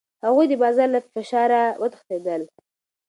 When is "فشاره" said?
1.13-1.61